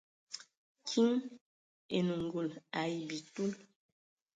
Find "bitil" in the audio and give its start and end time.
3.07-3.51